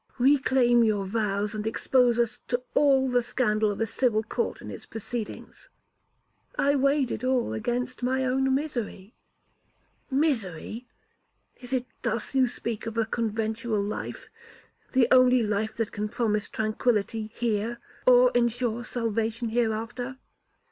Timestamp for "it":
7.11-7.23, 11.71-11.85